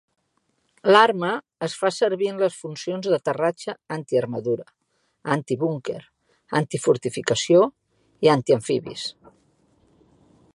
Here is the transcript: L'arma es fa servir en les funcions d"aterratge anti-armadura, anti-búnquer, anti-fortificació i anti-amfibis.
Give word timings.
L'arma 0.93 1.27
es 1.67 1.75
fa 1.81 1.91
servir 1.97 2.29
en 2.31 2.39
les 2.43 2.55
funcions 2.61 3.09
d"aterratge 3.11 3.75
anti-armadura, 3.97 4.65
anti-búnquer, 5.37 6.01
anti-fortificació 6.61 7.61
i 8.29 8.33
anti-amfibis. 8.39 9.07